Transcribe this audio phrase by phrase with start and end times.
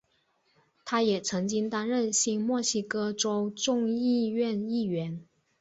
[0.83, 5.21] 他也曾经担任新墨西哥州众议院议员。